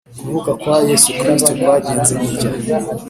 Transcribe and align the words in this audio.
Kuvuka 0.19 0.51
kwa 0.61 0.75
Yesu 0.89 1.09
Kristo 1.19 1.51
kwagenze 1.61 2.13
gutya. 2.21 2.49